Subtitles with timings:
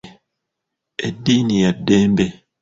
[1.07, 2.25] Eddiini ya ddembe.